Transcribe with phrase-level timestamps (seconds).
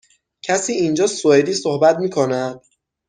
[0.41, 2.61] کسی اینجا سوئدی صحبت می کند؟